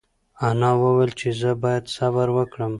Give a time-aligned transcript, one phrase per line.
[0.47, 2.69] انا وویل چې زه باید صبر وکړم.